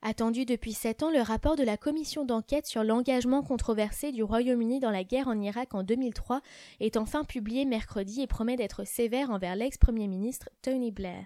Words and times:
Attendu 0.00 0.44
depuis 0.44 0.74
sept 0.74 1.02
ans, 1.02 1.10
le 1.10 1.20
rapport 1.20 1.56
de 1.56 1.64
la 1.64 1.76
commission 1.76 2.24
d'enquête 2.24 2.68
sur 2.68 2.84
l'engagement 2.84 3.42
controversé 3.42 4.12
du 4.12 4.22
Royaume-Uni 4.22 4.78
dans 4.78 4.92
la 4.92 5.02
guerre 5.02 5.26
en 5.26 5.40
Irak 5.40 5.74
en 5.74 5.82
2003 5.82 6.40
est 6.78 6.96
enfin 6.96 7.24
publié 7.24 7.64
mercredi 7.64 8.22
et 8.22 8.28
promet 8.28 8.54
d'être 8.54 8.86
sévère 8.86 9.30
envers 9.30 9.56
l'ex-premier 9.56 10.06
ministre 10.06 10.50
Tony 10.62 10.92
Blair. 10.92 11.24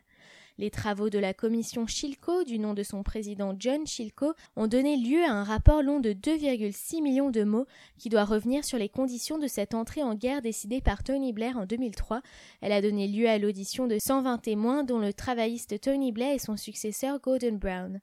Les 0.56 0.70
travaux 0.70 1.10
de 1.10 1.18
la 1.18 1.34
commission 1.34 1.86
Chilco, 1.86 2.44
du 2.44 2.58
nom 2.58 2.72
de 2.72 2.82
son 2.82 3.02
président 3.02 3.54
John 3.58 3.86
Chilco, 3.86 4.32
ont 4.56 4.68
donné 4.68 4.96
lieu 4.96 5.22
à 5.22 5.32
un 5.32 5.44
rapport 5.44 5.82
long 5.82 6.00
de 6.00 6.14
2,6 6.14 7.02
millions 7.02 7.30
de 7.30 7.44
mots 7.44 7.66
qui 7.98 8.08
doit 8.08 8.24
revenir 8.24 8.64
sur 8.64 8.78
les 8.78 8.88
conditions 8.88 9.36
de 9.36 9.48
cette 9.48 9.74
entrée 9.74 10.02
en 10.02 10.14
guerre 10.14 10.40
décidée 10.40 10.80
par 10.80 11.04
Tony 11.04 11.34
Blair 11.34 11.58
en 11.58 11.66
2003. 11.66 12.22
Elle 12.62 12.72
a 12.72 12.80
donné 12.80 13.06
lieu 13.06 13.28
à 13.28 13.38
l'audition 13.38 13.86
de 13.86 13.98
120 13.98 14.38
témoins 14.38 14.82
dont 14.82 14.98
le 14.98 15.12
travailliste 15.12 15.78
Tony 15.78 16.10
Blair 16.10 16.34
et 16.34 16.38
son 16.38 16.56
successeur 16.56 17.18
Gordon 17.20 17.58
Brown. 17.60 18.00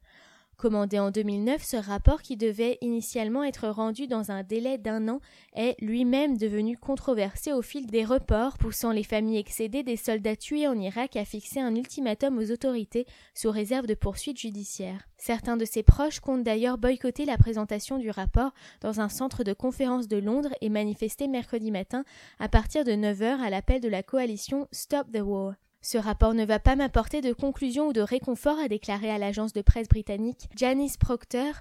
Commandé 0.60 1.00
en 1.00 1.10
2009, 1.10 1.64
ce 1.64 1.78
rapport 1.78 2.22
qui 2.22 2.36
devait 2.36 2.78
initialement 2.82 3.46
être 3.46 3.70
rendu 3.70 4.08
dans 4.08 4.30
un 4.30 4.44
délai 4.44 4.78
d'un 4.78 5.08
an 5.08 5.22
est 5.56 5.80
lui-même 5.80 6.38
devenu 6.38 6.76
controversé 6.76 7.54
au 7.54 7.62
fil 7.62 7.88
des 7.88 8.04
reports, 8.04 8.58
poussant 8.58 8.92
les 8.92 9.06
familles 9.06 9.38
excédées 9.38 9.84
des 9.84 9.96
soldats 9.96 10.36
tués 10.36 10.68
en 10.68 10.78
Irak 10.78 11.16
à 11.16 11.24
fixer 11.24 11.62
un 11.62 11.74
ultimatum 11.74 12.38
aux 12.38 12.52
autorités 12.52 13.06
sous 13.34 13.52
réserve 13.52 13.88
de 13.88 13.94
poursuites 13.94 14.42
judiciaires. 14.42 15.08
Certains 15.18 15.56
de 15.56 15.64
ses 15.64 15.82
proches 15.82 16.20
comptent 16.20 16.44
d'ailleurs 16.44 16.78
boycotter 16.78 17.24
la 17.24 17.38
présentation 17.38 17.98
du 17.98 18.10
rapport 18.10 18.52
dans 18.82 19.00
un 19.00 19.08
centre 19.08 19.46
de 19.46 19.54
conférence 19.54 20.10
de 20.10 20.18
Londres 20.18 20.54
et 20.60 20.68
manifester 20.68 21.30
mercredi 21.30 21.72
matin 21.72 22.04
à 22.38 22.50
partir 22.50 22.84
de 22.84 22.92
9h 22.92 23.40
à 23.40 23.50
l'appel 23.50 23.80
de 23.80 23.88
la 23.88 24.04
coalition 24.04 24.68
Stop 24.74 25.10
the 25.14 25.22
War. 25.22 25.54
Ce 25.82 25.98
rapport 25.98 26.34
ne 26.34 26.44
va 26.44 26.60
pas 26.60 26.76
m'apporter 26.76 27.22
de 27.22 27.32
conclusion 27.32 27.88
ou 27.88 27.94
de 27.94 28.02
réconfort, 28.02 28.60
a 28.60 28.68
déclaré 28.68 29.10
à 29.10 29.18
l'agence 29.18 29.54
de 29.54 29.62
presse 29.62 29.88
britannique 29.88 30.50
Janice 30.56 30.98
Proctor, 30.98 31.54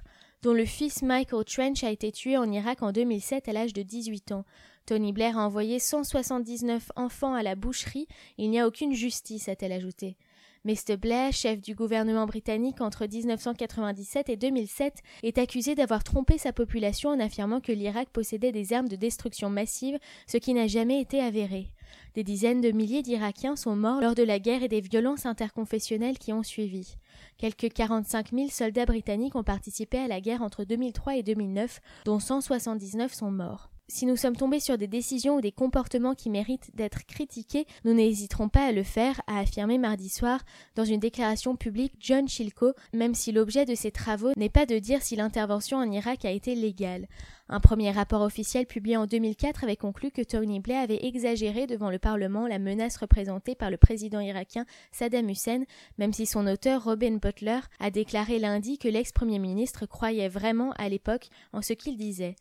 dont 0.42 0.52
le 0.52 0.64
fils 0.64 1.02
Michael 1.02 1.44
Trench 1.44 1.84
a 1.84 1.90
été 1.90 2.10
tué 2.10 2.36
en 2.36 2.50
Irak 2.50 2.82
en 2.82 2.90
2007 2.90 3.48
à 3.48 3.52
l'âge 3.52 3.72
de 3.72 3.82
18 3.82 4.32
ans. 4.32 4.44
Tony 4.86 5.12
Blair 5.12 5.38
a 5.38 5.46
envoyé 5.46 5.78
179 5.78 6.90
enfants 6.96 7.34
à 7.34 7.42
la 7.42 7.54
boucherie. 7.54 8.08
Il 8.38 8.50
n'y 8.50 8.58
a 8.58 8.66
aucune 8.66 8.94
justice, 8.94 9.48
a-t-elle 9.48 9.72
ajouté. 9.72 10.16
Mr. 10.64 10.96
Blair, 10.96 11.32
chef 11.32 11.60
du 11.60 11.74
gouvernement 11.74 12.26
britannique 12.26 12.80
entre 12.80 13.06
1997 13.06 14.28
et 14.28 14.36
2007, 14.36 14.94
est 15.22 15.38
accusé 15.38 15.74
d'avoir 15.74 16.02
trompé 16.02 16.38
sa 16.38 16.52
population 16.52 17.10
en 17.10 17.20
affirmant 17.20 17.60
que 17.60 17.72
l'Irak 17.72 18.08
possédait 18.10 18.52
des 18.52 18.72
armes 18.72 18.88
de 18.88 18.96
destruction 18.96 19.50
massive, 19.50 19.98
ce 20.26 20.36
qui 20.36 20.54
n'a 20.54 20.66
jamais 20.66 21.00
été 21.00 21.20
avéré. 21.20 21.68
Des 22.14 22.24
dizaines 22.24 22.60
de 22.60 22.70
milliers 22.70 23.02
d'Irakiens 23.02 23.56
sont 23.56 23.76
morts 23.76 24.00
lors 24.00 24.14
de 24.14 24.22
la 24.22 24.38
guerre 24.38 24.62
et 24.62 24.68
des 24.68 24.80
violences 24.80 25.26
interconfessionnelles 25.26 26.18
qui 26.18 26.32
ont 26.32 26.42
suivi. 26.42 26.96
Quelques 27.36 27.72
45 27.72 28.32
000 28.32 28.48
soldats 28.50 28.86
britanniques 28.86 29.36
ont 29.36 29.44
participé 29.44 29.98
à 29.98 30.08
la 30.08 30.20
guerre 30.20 30.42
entre 30.42 30.64
2003 30.64 31.16
et 31.16 31.22
2009, 31.22 31.80
dont 32.04 32.18
179 32.18 33.12
sont 33.12 33.30
morts. 33.30 33.70
Si 33.90 34.04
nous 34.04 34.16
sommes 34.16 34.36
tombés 34.36 34.60
sur 34.60 34.76
des 34.76 34.86
décisions 34.86 35.36
ou 35.36 35.40
des 35.40 35.50
comportements 35.50 36.14
qui 36.14 36.28
méritent 36.28 36.76
d'être 36.76 37.06
critiqués, 37.06 37.66
nous 37.86 37.94
n'hésiterons 37.94 38.50
pas 38.50 38.66
à 38.66 38.72
le 38.72 38.82
faire, 38.82 39.22
a 39.26 39.38
affirmé 39.38 39.78
mardi 39.78 40.10
soir 40.10 40.40
dans 40.76 40.84
une 40.84 41.00
déclaration 41.00 41.56
publique 41.56 41.94
John 41.98 42.28
Chilco, 42.28 42.74
même 42.92 43.14
si 43.14 43.32
l'objet 43.32 43.64
de 43.64 43.74
ses 43.74 43.90
travaux 43.90 44.32
n'est 44.36 44.50
pas 44.50 44.66
de 44.66 44.78
dire 44.78 45.00
si 45.00 45.16
l'intervention 45.16 45.78
en 45.78 45.90
Irak 45.90 46.26
a 46.26 46.30
été 46.30 46.54
légale. 46.54 47.06
Un 47.48 47.60
premier 47.60 47.90
rapport 47.90 48.20
officiel 48.20 48.66
publié 48.66 48.98
en 48.98 49.06
2004 49.06 49.64
avait 49.64 49.76
conclu 49.76 50.10
que 50.10 50.20
Tony 50.20 50.60
Blair 50.60 50.82
avait 50.82 51.06
exagéré 51.06 51.66
devant 51.66 51.90
le 51.90 51.98
Parlement 51.98 52.46
la 52.46 52.58
menace 52.58 52.98
représentée 52.98 53.54
par 53.54 53.70
le 53.70 53.78
président 53.78 54.20
irakien 54.20 54.66
Saddam 54.92 55.30
Hussein, 55.30 55.62
même 55.96 56.12
si 56.12 56.26
son 56.26 56.46
auteur 56.46 56.84
Robin 56.84 57.16
Butler 57.16 57.60
a 57.80 57.90
déclaré 57.90 58.38
lundi 58.38 58.76
que 58.76 58.88
l'ex-premier 58.88 59.38
ministre 59.38 59.86
croyait 59.86 60.28
vraiment 60.28 60.72
à 60.72 60.90
l'époque 60.90 61.30
en 61.54 61.62
ce 61.62 61.72
qu'il 61.72 61.96
disait. 61.96 62.36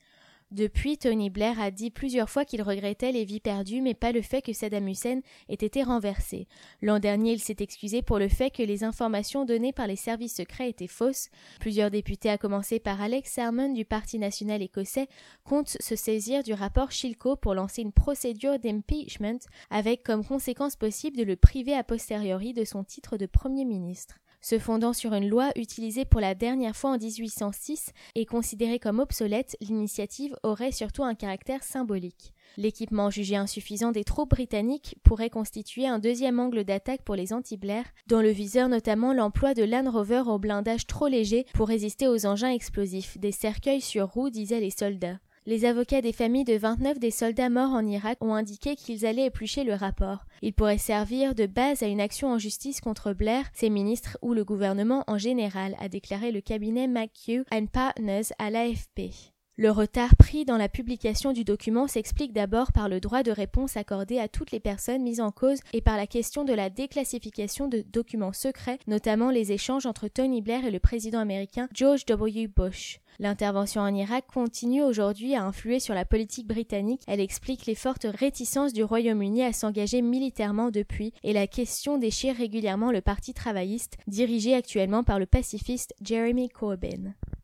Depuis, 0.52 0.98
Tony 0.98 1.30
Blair 1.30 1.60
a 1.60 1.72
dit 1.72 1.92
plusieurs 1.92 2.30
fois 2.30 2.46
qu'il 2.46 2.62
regrettait 2.62 3.12
les 3.12 3.26
vies 3.26 3.42
perdues, 3.42 3.82
mais 3.82 3.94
pas 3.94 4.14
le 4.14 4.22
fait 4.22 4.42
que 4.42 4.54
Saddam 4.54 4.88
Hussein 4.88 5.20
ait 5.50 5.56
été 5.56 5.84
renversé. 5.84 6.48
L'an 6.82 7.00
dernier, 7.00 7.34
il 7.34 7.42
s'est 7.42 7.58
excusé 7.60 8.02
pour 8.02 8.18
le 8.18 8.30
fait 8.30 8.50
que 8.50 8.64
les 8.64 8.86
informations 8.86 9.44
données 9.44 9.74
par 9.74 9.88
les 9.88 9.98
services 9.98 10.36
secrets 10.36 10.70
étaient 10.70 10.88
fausses. 10.88 11.28
Plusieurs 11.60 11.92
députés, 11.92 12.30
à 12.30 12.38
commencer 12.38 12.80
par 12.80 13.02
Alex 13.02 13.34
Salmon 13.34 13.74
du 13.74 13.84
Parti 13.84 14.20
national 14.20 14.62
écossais, 14.62 15.10
comptent 15.44 15.78
se 15.82 15.98
saisir 15.98 16.44
du 16.44 16.54
rapport 16.54 16.92
Shilko 16.92 17.36
pour 17.36 17.54
lancer 17.54 17.82
une 17.82 17.92
procédure 17.92 18.58
d'impeachment 18.58 19.40
avec 19.70 20.02
comme 20.04 20.24
conséquence 20.24 20.78
possible 20.78 21.18
de 21.18 21.24
le 21.24 21.36
priver 21.36 21.74
a 21.74 21.84
posteriori 21.84 22.54
de 22.54 22.64
son 22.64 22.86
titre 22.86 23.18
de 23.18 23.26
Premier 23.26 23.66
ministre 23.66 24.16
se 24.42 24.60
fondant 24.60 24.94
sur 24.94 25.14
une 25.14 25.30
loi 25.30 25.52
utilisée 25.56 26.06
pour 26.06 26.22
la 26.22 26.36
dernière 26.36 26.76
fois 26.76 26.92
en 26.92 26.98
1806 26.98 27.92
et 28.16 28.26
considérée 28.26 28.80
comme 28.80 29.00
obsolète, 29.00 29.58
l'initiative 29.62 30.36
aurait 30.44 30.72
surtout 30.72 31.04
un 31.04 31.16
caractère 31.16 31.64
symbolique. 31.64 32.34
L'équipement 32.56 33.10
jugé 33.10 33.36
insuffisant 33.36 33.92
des 33.92 34.04
troupes 34.04 34.32
britanniques 34.32 34.96
pourrait 35.04 35.30
constituer 35.30 35.88
un 35.88 36.00
deuxième 36.00 36.40
angle 36.40 36.64
d'attaque 36.64 37.04
pour 37.04 37.16
les 37.16 37.34
anti-Blair, 37.34 37.86
dont 38.08 38.22
le 38.22 38.30
viseur 38.30 38.70
notamment 38.70 39.14
l'emploi 39.14 39.54
de 39.54 39.64
Land 39.64 39.92
Rover 39.92 40.24
au 40.28 40.40
blindage 40.40 40.88
trop 40.88 41.08
léger 41.08 41.46
pour 41.54 41.68
résister 41.68 42.08
aux 42.08 42.26
engins 42.26 42.52
explosifs, 42.52 43.18
des 43.18 43.32
cercueils 43.32 43.82
sur 43.82 44.08
roues 44.08 44.30
disaient 44.30 44.60
les 44.60 44.72
soldats. 44.72 45.20
Les 45.48 45.64
avocats 45.64 46.02
des 46.02 46.12
familles 46.12 46.44
de 46.44 46.58
29 46.58 47.00
des 47.00 47.10
soldats 47.10 47.50
morts 47.50 47.72
en 47.72 47.88
Irak 47.88 48.18
ont 48.20 48.34
indiqué 48.34 48.76
qu'ils 48.76 49.06
allaient 49.06 49.28
éplucher 49.28 49.64
le 49.64 49.76
rapport. 49.76 50.26
Il 50.42 50.52
pourrait 50.52 50.78
servir 50.78 51.36
de 51.36 51.46
base 51.46 51.84
à 51.84 51.88
une 51.88 52.02
action 52.02 52.34
en 52.34 52.38
justice 52.38 52.82
contre 52.82 53.14
Blair, 53.14 53.46
ses 53.54 53.70
ministres 53.70 54.18
ou 54.22 54.34
le 54.34 54.44
gouvernement 54.44 55.06
en 55.08 55.18
général, 55.18 55.78
a 55.80 55.88
déclaré 55.88 56.34
le 56.34 56.42
cabinet 56.42 56.90
McHugh 56.90 57.46
Partners 57.72 58.34
à 58.40 58.50
l'AFP. 58.50 59.37
Le 59.60 59.72
retard 59.72 60.16
pris 60.18 60.46
dans 60.46 60.58
la 60.58 60.70
publication 60.70 61.34
du 61.34 61.44
document 61.44 61.88
s'explique 61.88 62.32
d'abord 62.32 62.72
par 62.72 62.88
le 62.88 63.00
droit 63.00 63.24
de 63.24 63.32
réponse 63.32 63.76
accordé 63.76 64.20
à 64.20 64.28
toutes 64.28 64.52
les 64.52 64.60
personnes 64.60 65.02
mises 65.02 65.20
en 65.20 65.32
cause 65.32 65.62
et 65.74 65.82
par 65.82 65.98
la 65.98 66.06
question 66.06 66.44
de 66.44 66.54
la 66.54 66.70
déclassification 66.70 67.68
de 67.68 67.82
documents 67.82 68.34
secrets, 68.34 68.78
notamment 68.86 69.32
les 69.32 69.52
échanges 69.52 69.88
entre 69.88 70.10
Tony 70.10 70.44
Blair 70.44 70.64
et 70.64 70.70
le 70.70 70.78
président 70.78 71.18
américain 71.18 71.70
George 71.74 72.06
W. 72.06 72.46
Bush. 72.46 73.00
L'intervention 73.18 73.82
en 73.82 73.96
Irak 73.96 74.26
continue 74.32 74.84
aujourd'hui 74.84 75.34
à 75.34 75.44
influer 75.44 75.80
sur 75.80 75.96
la 75.96 76.06
politique 76.06 76.46
britannique. 76.46 77.02
Elle 77.08 77.20
explique 77.20 77.66
les 77.66 77.74
fortes 77.74 78.06
réticences 78.08 78.74
du 78.74 78.84
Royaume-Uni 78.84 79.44
à 79.44 79.54
s'engager 79.54 80.04
militairement 80.04 80.70
depuis 80.70 81.14
et 81.24 81.34
la 81.34 81.48
question 81.48 81.98
déchire 81.98 82.36
régulièrement 82.36 82.92
le 82.92 83.02
Parti 83.02 83.34
travailliste, 83.34 83.98
dirigé 84.06 84.54
actuellement 84.54 85.04
par 85.04 85.18
le 85.18 85.26
pacifiste 85.26 85.96
Jeremy 86.04 86.48
Corbyn. 86.48 87.16